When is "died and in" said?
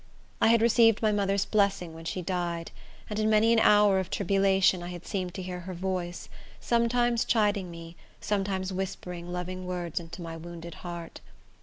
2.23-3.29